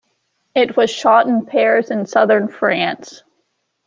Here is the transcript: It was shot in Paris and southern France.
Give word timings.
It 0.55 0.75
was 0.75 0.89
shot 0.89 1.27
in 1.27 1.45
Paris 1.45 1.91
and 1.91 2.09
southern 2.09 2.47
France. 2.47 3.21